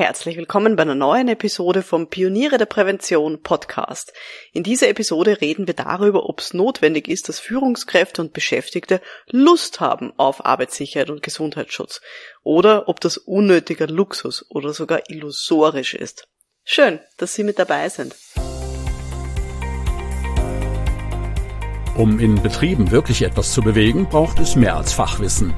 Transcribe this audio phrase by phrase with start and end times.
[0.00, 4.14] Herzlich willkommen bei einer neuen Episode vom Pioniere der Prävention Podcast.
[4.54, 9.78] In dieser Episode reden wir darüber, ob es notwendig ist, dass Führungskräfte und Beschäftigte Lust
[9.78, 12.00] haben auf Arbeitssicherheit und Gesundheitsschutz
[12.42, 16.28] oder ob das unnötiger Luxus oder sogar illusorisch ist.
[16.64, 18.16] Schön, dass Sie mit dabei sind.
[21.94, 25.52] Um in Betrieben wirklich etwas zu bewegen, braucht es mehr als Fachwissen.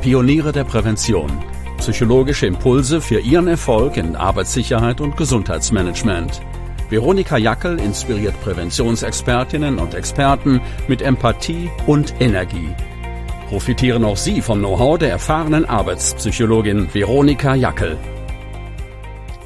[0.00, 1.42] Pioniere der Prävention
[1.82, 6.40] psychologische Impulse für Ihren Erfolg in Arbeitssicherheit und Gesundheitsmanagement.
[6.90, 12.72] Veronika Jackel inspiriert Präventionsexpertinnen und Experten mit Empathie und Energie.
[13.48, 17.98] Profitieren auch Sie vom Know-how der erfahrenen Arbeitspsychologin Veronika Jackel.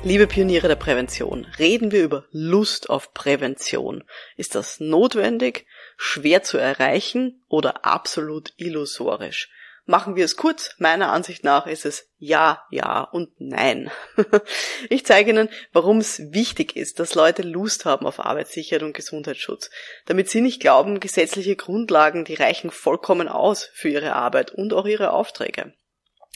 [0.05, 4.05] Liebe Pioniere der Prävention, reden wir über Lust auf Prävention.
[4.37, 5.65] Ist das notwendig,
[5.97, 9.49] schwer zu erreichen oder absolut illusorisch?
[9.89, 10.75] Machen wir es kurz.
[10.79, 13.89] Meiner Ansicht nach ist es ja, ja und nein.
[14.91, 19.71] ich zeige Ihnen, warum es wichtig ist, dass Leute Lust haben auf Arbeitssicherheit und Gesundheitsschutz,
[20.07, 24.87] damit sie nicht glauben, gesetzliche Grundlagen, die reichen vollkommen aus für ihre Arbeit und auch
[24.87, 25.73] ihre Aufträge.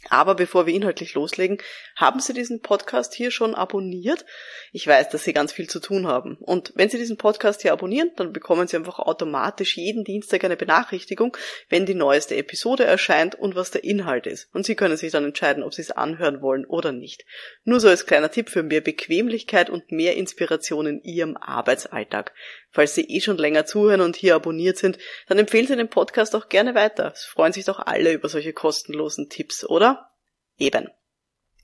[0.08, 1.58] Aber bevor wir inhaltlich loslegen,
[1.94, 4.24] haben Sie diesen Podcast hier schon abonniert?
[4.72, 6.36] Ich weiß, dass Sie ganz viel zu tun haben.
[6.40, 10.56] Und wenn Sie diesen Podcast hier abonnieren, dann bekommen Sie einfach automatisch jeden Dienstag eine
[10.56, 11.36] Benachrichtigung,
[11.68, 14.48] wenn die neueste Episode erscheint und was der Inhalt ist.
[14.54, 17.24] Und Sie können sich dann entscheiden, ob Sie es anhören wollen oder nicht.
[17.64, 22.32] Nur so als kleiner Tipp für mehr Bequemlichkeit und mehr Inspiration in Ihrem Arbeitsalltag.
[22.70, 26.36] Falls Sie eh schon länger zuhören und hier abonniert sind, dann empfehlen Sie den Podcast
[26.36, 27.12] auch gerne weiter.
[27.12, 30.10] Es freuen sich doch alle über solche kostenlosen Tipps, oder?
[30.58, 30.88] Eben.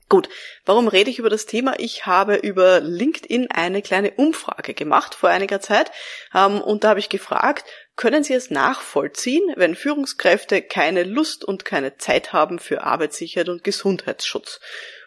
[0.09, 0.29] Gut,
[0.65, 1.75] warum rede ich über das Thema?
[1.79, 5.91] Ich habe über LinkedIn eine kleine Umfrage gemacht vor einiger Zeit
[6.33, 7.65] ähm, und da habe ich gefragt,
[7.97, 13.65] können Sie es nachvollziehen, wenn Führungskräfte keine Lust und keine Zeit haben für Arbeitssicherheit und
[13.65, 14.61] Gesundheitsschutz?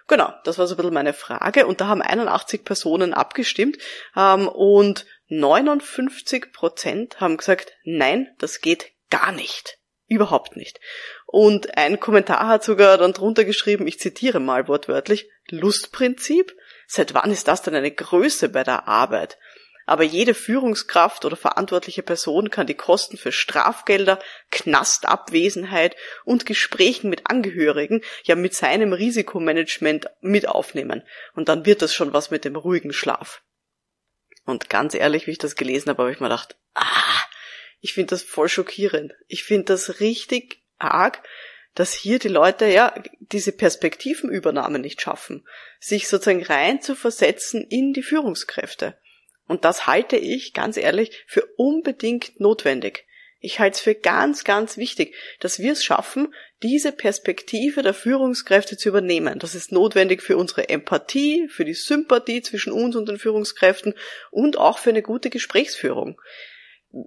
[0.06, 3.78] Genau, das war so ein bisschen meine Frage und da haben 81 Personen abgestimmt
[4.14, 9.78] ähm, und 59 Prozent haben gesagt, nein, das geht gar nicht.
[10.08, 10.80] Überhaupt nicht.
[11.26, 16.56] Und ein Kommentar hat sogar dann drunter geschrieben, ich zitiere mal wortwörtlich, Lustprinzip?
[16.88, 19.38] Seit wann ist das denn eine Größe bei der Arbeit?
[19.86, 24.18] Aber jede Führungskraft oder verantwortliche Person kann die Kosten für Strafgelder,
[24.50, 31.04] Knastabwesenheit und Gesprächen mit Angehörigen ja mit seinem Risikomanagement mit aufnehmen.
[31.34, 33.42] Und dann wird das schon was mit dem ruhigen Schlaf.
[34.50, 37.24] Und ganz ehrlich, wie ich das gelesen habe, habe ich mir gedacht, ah,
[37.80, 39.12] ich finde das voll schockierend.
[39.26, 41.22] Ich finde das richtig arg,
[41.74, 45.46] dass hier die Leute ja diese Perspektivenübernahme nicht schaffen,
[45.78, 48.98] sich sozusagen rein zu versetzen in die Führungskräfte.
[49.46, 53.06] Und das halte ich, ganz ehrlich, für unbedingt notwendig.
[53.38, 58.76] Ich halte es für ganz, ganz wichtig, dass wir es schaffen, diese Perspektive der Führungskräfte
[58.76, 59.38] zu übernehmen.
[59.38, 63.94] Das ist notwendig für unsere Empathie, für die Sympathie zwischen uns und den Führungskräften
[64.30, 66.20] und auch für eine gute Gesprächsführung.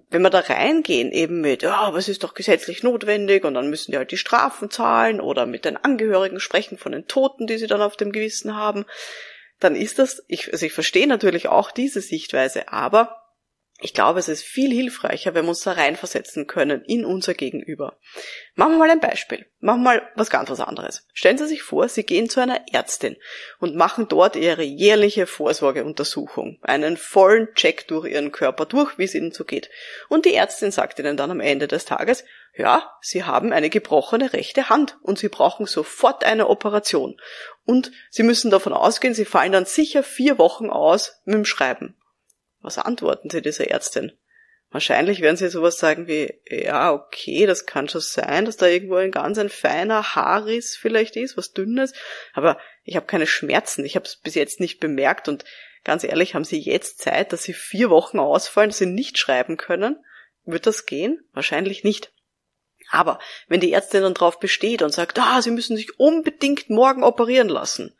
[0.08, 3.68] Wenn wir da reingehen, eben mit, ja, aber es ist doch gesetzlich notwendig und dann
[3.68, 7.58] müssen die halt die Strafen zahlen oder mit den Angehörigen sprechen von den Toten, die
[7.58, 8.86] sie dann auf dem Gewissen haben,
[9.60, 13.23] dann ist das, ich, also ich verstehe natürlich auch diese Sichtweise, aber
[13.84, 17.98] ich glaube, es ist viel hilfreicher, wenn wir uns da reinversetzen können in unser Gegenüber.
[18.54, 19.44] Machen wir mal ein Beispiel.
[19.60, 21.06] Machen wir mal was ganz was anderes.
[21.12, 23.18] Stellen Sie sich vor, Sie gehen zu einer Ärztin
[23.58, 29.14] und machen dort Ihre jährliche Vorsorgeuntersuchung, einen vollen Check durch Ihren Körper durch, wie es
[29.14, 29.68] Ihnen so geht.
[30.08, 32.24] Und die Ärztin sagt Ihnen dann am Ende des Tages,
[32.56, 37.20] ja, Sie haben eine gebrochene rechte Hand und Sie brauchen sofort eine Operation.
[37.66, 41.94] Und Sie müssen davon ausgehen, Sie fallen dann sicher vier Wochen aus mit dem Schreiben.
[42.64, 44.12] Was antworten Sie dieser Ärztin?
[44.70, 48.96] Wahrscheinlich werden sie sowas sagen wie, ja, okay, das kann schon sein, dass da irgendwo
[48.96, 51.92] ein ganz ein feiner Haarriss vielleicht ist, was dünnes,
[52.32, 55.44] aber ich habe keine Schmerzen, ich habe es bis jetzt nicht bemerkt und
[55.84, 59.58] ganz ehrlich, haben Sie jetzt Zeit, dass Sie vier Wochen ausfallen, dass Sie nicht schreiben
[59.58, 60.02] können?
[60.44, 61.22] Wird das gehen?
[61.32, 62.12] Wahrscheinlich nicht.
[62.90, 67.04] Aber wenn die Ärztin dann drauf besteht und sagt, ah, Sie müssen sich unbedingt morgen
[67.04, 67.94] operieren lassen,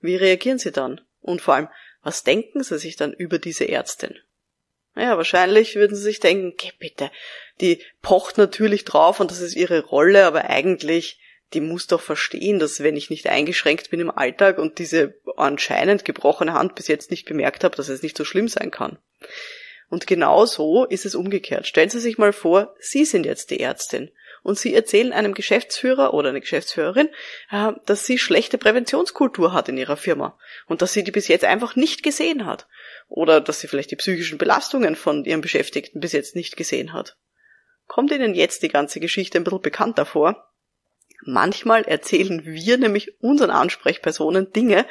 [0.00, 1.00] wie reagieren Sie dann?
[1.20, 1.68] Und vor allem,
[2.02, 4.18] was denken Sie sich dann über diese Ärztin?
[4.94, 7.10] Naja, wahrscheinlich würden Sie sich denken, geh bitte,
[7.60, 11.18] die pocht natürlich drauf und das ist ihre Rolle, aber eigentlich,
[11.54, 16.04] die muss doch verstehen, dass wenn ich nicht eingeschränkt bin im Alltag und diese anscheinend
[16.04, 18.98] gebrochene Hand bis jetzt nicht bemerkt habe, dass es nicht so schlimm sein kann.
[19.88, 21.66] Und genau so ist es umgekehrt.
[21.66, 24.10] Stellen Sie sich mal vor, Sie sind jetzt die Ärztin
[24.42, 27.08] und Sie erzählen einem Geschäftsführer oder eine Geschäftsführerin,
[27.50, 31.44] äh, dass sie schlechte Präventionskultur hat in ihrer Firma und dass sie die bis jetzt
[31.44, 32.66] einfach nicht gesehen hat
[33.08, 37.16] oder dass sie vielleicht die psychischen Belastungen von ihren Beschäftigten bis jetzt nicht gesehen hat.
[37.86, 40.48] Kommt Ihnen jetzt die ganze Geschichte ein bisschen bekannter vor?
[41.24, 44.86] Manchmal erzählen wir nämlich unseren Ansprechpersonen Dinge,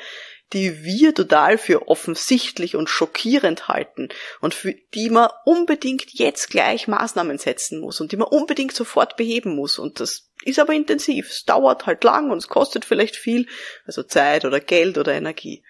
[0.53, 4.09] die wir total für offensichtlich und schockierend halten
[4.41, 9.15] und für die man unbedingt jetzt gleich Maßnahmen setzen muss und die man unbedingt sofort
[9.15, 9.79] beheben muss.
[9.79, 11.29] Und das ist aber intensiv.
[11.29, 13.47] Es dauert halt lang und es kostet vielleicht viel,
[13.85, 15.63] also Zeit oder Geld oder Energie.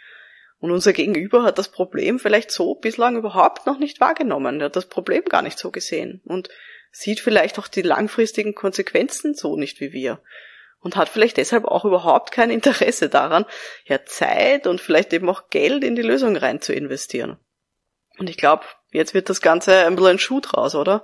[0.59, 4.59] Und unser Gegenüber hat das Problem vielleicht so bislang überhaupt noch nicht wahrgenommen.
[4.59, 6.49] Er hat das Problem gar nicht so gesehen und
[6.91, 10.21] sieht vielleicht auch die langfristigen Konsequenzen so nicht wie wir
[10.81, 13.45] und hat vielleicht deshalb auch überhaupt kein Interesse daran,
[13.85, 17.37] ja Zeit und vielleicht eben auch Geld in die Lösung rein zu investieren.
[18.17, 21.03] Und ich glaube, jetzt wird das Ganze ein bisschen ein Schuh draus, oder?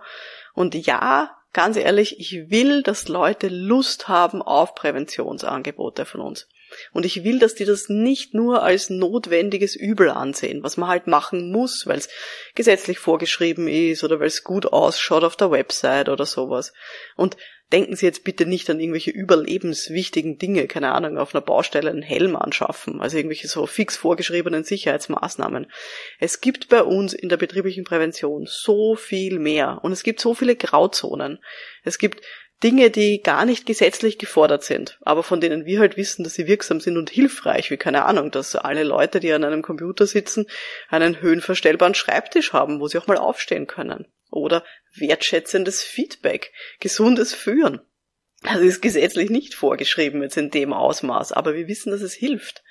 [0.53, 6.47] Und ja, ganz ehrlich, ich will, dass Leute Lust haben auf Präventionsangebote von uns.
[6.91, 11.07] Und ich will, dass die das nicht nur als notwendiges Übel ansehen, was man halt
[11.07, 12.09] machen muss, weil es
[12.56, 16.74] gesetzlich vorgeschrieben ist oder weil es gut ausschaut auf der Website oder sowas.
[17.15, 17.38] Und
[17.72, 22.02] denken Sie jetzt bitte nicht an irgendwelche überlebenswichtigen Dinge, keine Ahnung, auf einer Baustelle einen
[22.02, 25.72] Helm anschaffen, also irgendwelche so fix vorgeschriebenen Sicherheitsmaßnahmen.
[26.19, 30.34] Es gibt bei uns in der betrieblichen Prävention so viel mehr und es gibt so
[30.34, 31.40] viele Grauzonen.
[31.84, 32.22] Es gibt
[32.64, 36.48] Dinge, die gar nicht gesetzlich gefordert sind, aber von denen wir halt wissen, dass sie
[36.48, 40.48] wirksam sind und hilfreich, wie keine Ahnung, dass alle Leute, die an einem Computer sitzen,
[40.90, 44.08] einen höhenverstellbaren Schreibtisch haben, wo sie auch mal aufstehen können.
[44.38, 44.63] Oder
[44.95, 47.81] wertschätzendes Feedback, gesundes Führen.
[48.44, 52.63] Das ist gesetzlich nicht vorgeschrieben jetzt in dem Ausmaß, aber wir wissen, dass es hilft.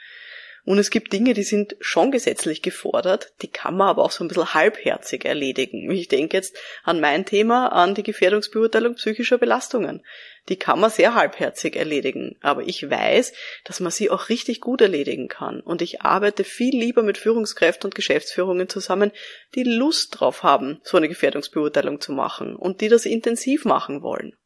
[0.66, 4.24] Und es gibt Dinge, die sind schon gesetzlich gefordert, die kann man aber auch so
[4.24, 5.88] ein bisschen halbherzig erledigen.
[5.92, 10.04] Ich denke jetzt an mein Thema, an die Gefährdungsbeurteilung psychischer Belastungen.
[10.48, 13.32] Die kann man sehr halbherzig erledigen, aber ich weiß,
[13.62, 15.60] dass man sie auch richtig gut erledigen kann.
[15.60, 19.12] Und ich arbeite viel lieber mit Führungskräften und Geschäftsführungen zusammen,
[19.54, 24.36] die Lust drauf haben, so eine Gefährdungsbeurteilung zu machen und die das intensiv machen wollen.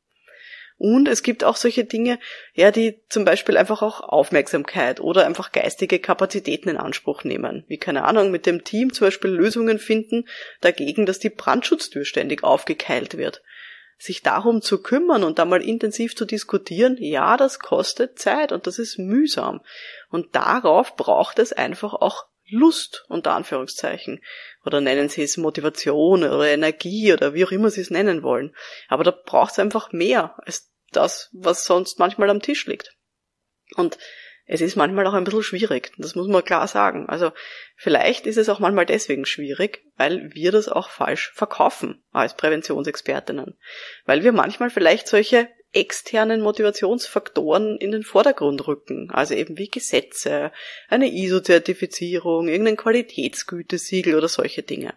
[0.82, 2.18] Und es gibt auch solche Dinge,
[2.54, 7.64] ja, die zum Beispiel einfach auch Aufmerksamkeit oder einfach geistige Kapazitäten in Anspruch nehmen.
[7.68, 10.26] Wie keine Ahnung, mit dem Team zum Beispiel Lösungen finden
[10.62, 13.42] dagegen, dass die Brandschutztür ständig aufgekeilt wird.
[13.98, 18.66] Sich darum zu kümmern und da mal intensiv zu diskutieren, ja, das kostet Zeit und
[18.66, 19.60] das ist mühsam.
[20.08, 24.22] Und darauf braucht es einfach auch Lust, unter Anführungszeichen.
[24.64, 28.56] Oder nennen Sie es Motivation oder Energie oder wie auch immer Sie es nennen wollen.
[28.88, 32.96] Aber da braucht es einfach mehr als das, was sonst manchmal am Tisch liegt.
[33.76, 33.98] Und
[34.52, 37.08] es ist manchmal auch ein bisschen schwierig, das muss man klar sagen.
[37.08, 37.30] Also
[37.76, 43.56] vielleicht ist es auch manchmal deswegen schwierig, weil wir das auch falsch verkaufen als Präventionsexpertinnen.
[44.06, 50.50] Weil wir manchmal vielleicht solche externen Motivationsfaktoren in den Vordergrund rücken, also eben wie Gesetze,
[50.88, 54.94] eine ISO-Zertifizierung, irgendein Qualitätsgütesiegel oder solche Dinge.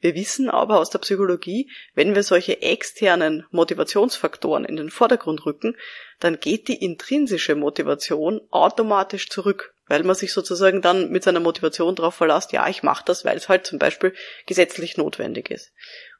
[0.00, 5.76] Wir wissen aber aus der Psychologie, wenn wir solche externen Motivationsfaktoren in den Vordergrund rücken,
[6.20, 11.94] dann geht die intrinsische Motivation automatisch zurück, weil man sich sozusagen dann mit seiner Motivation
[11.94, 14.14] darauf verlässt, ja, ich mache das, weil es halt zum Beispiel
[14.46, 15.72] gesetzlich notwendig ist.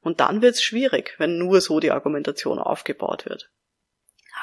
[0.03, 3.51] Und dann wird es schwierig, wenn nur so die Argumentation aufgebaut wird.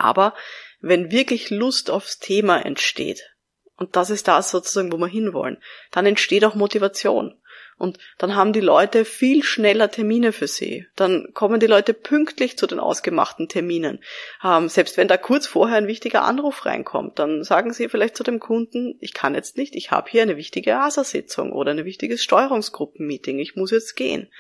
[0.04, 0.34] Aber
[0.82, 3.32] wenn wirklich Lust aufs Thema entsteht,
[3.78, 5.58] und das ist das sozusagen, wo wir hinwollen,
[5.92, 7.40] dann entsteht auch Motivation.
[7.78, 10.86] Und dann haben die Leute viel schneller Termine für sie.
[10.96, 14.04] Dann kommen die Leute pünktlich zu den ausgemachten Terminen.
[14.44, 18.24] Ähm, selbst wenn da kurz vorher ein wichtiger Anruf reinkommt, dann sagen sie vielleicht zu
[18.24, 22.24] dem Kunden, ich kann jetzt nicht, ich habe hier eine wichtige ASA-Sitzung oder ein wichtiges
[22.24, 24.32] Steuerungsgruppenmeeting, ich muss jetzt gehen.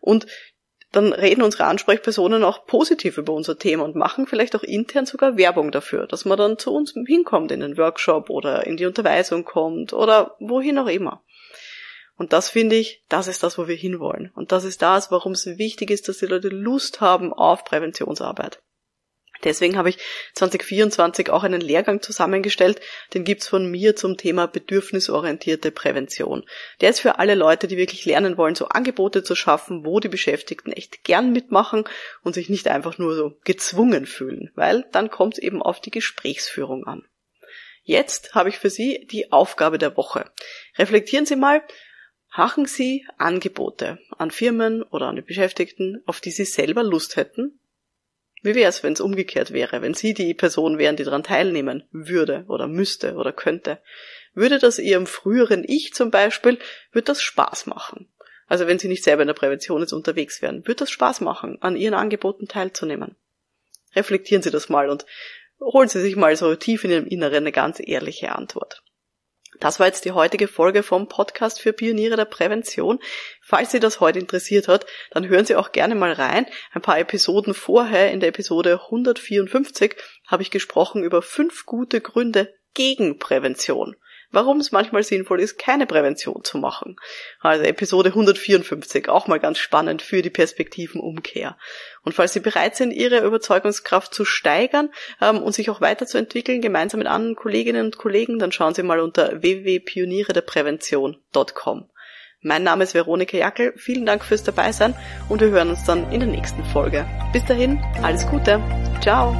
[0.00, 0.26] Und
[0.92, 5.36] dann reden unsere Ansprechpersonen auch positiv über unser Thema und machen vielleicht auch intern sogar
[5.36, 9.44] Werbung dafür, dass man dann zu uns hinkommt in den Workshop oder in die Unterweisung
[9.44, 11.22] kommt oder wohin auch immer.
[12.16, 14.32] Und das finde ich, das ist das, wo wir hinwollen.
[14.34, 18.62] Und das ist das, warum es wichtig ist, dass die Leute Lust haben auf Präventionsarbeit.
[19.44, 19.98] Deswegen habe ich
[20.34, 22.80] 2024 auch einen Lehrgang zusammengestellt,
[23.14, 26.44] den gibt's von mir zum Thema bedürfnisorientierte Prävention.
[26.80, 30.08] Der ist für alle Leute, die wirklich lernen wollen, so Angebote zu schaffen, wo die
[30.08, 31.84] Beschäftigten echt gern mitmachen
[32.22, 35.90] und sich nicht einfach nur so gezwungen fühlen, weil dann kommt es eben auf die
[35.90, 37.04] Gesprächsführung an.
[37.82, 40.24] Jetzt habe ich für Sie die Aufgabe der Woche.
[40.76, 41.62] Reflektieren Sie mal,
[42.36, 47.58] Machen Sie Angebote an Firmen oder an die Beschäftigten, auf die Sie selber Lust hätten?
[48.46, 51.82] Wie wäre es, wenn es umgekehrt wäre, wenn Sie die Person wären, die daran teilnehmen
[51.90, 53.80] würde oder müsste oder könnte?
[54.34, 56.60] Würde das Ihrem früheren Ich zum Beispiel,
[56.92, 58.08] würde das Spaß machen?
[58.46, 61.60] Also wenn Sie nicht selber in der Prävention jetzt unterwegs wären, würde das Spaß machen,
[61.60, 63.16] an Ihren Angeboten teilzunehmen?
[63.96, 65.06] Reflektieren Sie das mal und
[65.58, 68.84] holen Sie sich mal so tief in Ihrem Inneren eine ganz ehrliche Antwort.
[69.60, 72.98] Das war jetzt die heutige Folge vom Podcast für Pioniere der Prävention.
[73.42, 76.46] Falls Sie das heute interessiert hat, dann hören Sie auch gerne mal rein.
[76.72, 79.96] Ein paar Episoden vorher, in der Episode 154,
[80.26, 83.96] habe ich gesprochen über fünf gute Gründe gegen Prävention
[84.30, 86.96] warum es manchmal sinnvoll ist, keine Prävention zu machen.
[87.40, 91.56] Also Episode 154, auch mal ganz spannend für die Perspektivenumkehr.
[92.02, 94.90] Und falls Sie bereit sind, Ihre Überzeugungskraft zu steigern
[95.20, 99.00] ähm, und sich auch weiterzuentwickeln, gemeinsam mit anderen Kolleginnen und Kollegen, dann schauen Sie mal
[99.00, 101.90] unter www.pionierederprävention.com.
[102.42, 104.94] Mein Name ist Veronika Jackel, vielen Dank fürs Dabeisein
[105.28, 107.04] und wir hören uns dann in der nächsten Folge.
[107.32, 108.62] Bis dahin, alles Gute.
[109.00, 109.34] Ciao.